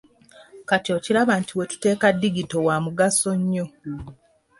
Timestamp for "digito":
2.21-2.57